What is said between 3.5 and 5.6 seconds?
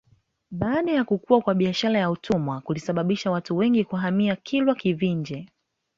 wengi kuhamia Kilwa Kivinje